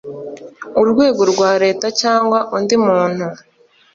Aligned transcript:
urwego 0.81 1.21
rwa 1.31 1.51
leta 1.63 1.87
cyangwa 2.01 2.37
undi 2.55 2.75
muntu 2.85 3.25